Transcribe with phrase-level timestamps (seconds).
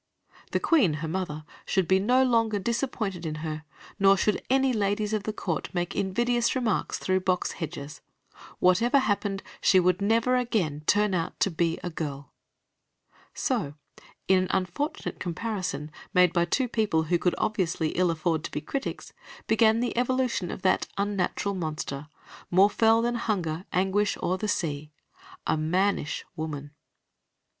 [0.49, 3.63] The Queen, her mother, should be no longer disappointed in her,
[3.99, 8.01] nor should any ladies of the court make invidious remarks through box hedges.
[8.57, 12.31] Whatever happened, she would never again turn out to be a girl.
[13.35, 13.75] So,
[14.27, 18.59] in an unfortunate comparison, made by two people who could obviously ill afford to be
[18.59, 19.13] critics,
[19.45, 22.07] began the evolution of that unnatural monster,
[22.49, 24.89] more "fell than hunger, anguish, or the sea,"
[25.45, 26.71] a mannish woman.